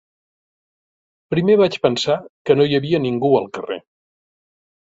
Primer 1.33 1.57
vaig 1.61 1.77
pensar 1.85 2.17
que 2.49 2.57
no 2.57 2.67
hi 2.71 2.79
havia 2.79 3.03
ningú 3.07 3.33
al 3.41 3.49
carrer. 3.59 3.79